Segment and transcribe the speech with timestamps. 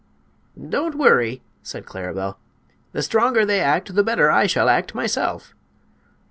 [0.67, 2.37] "Don't worry," said Claribel;
[2.91, 5.53] "the stronger they act the better I shall act myself."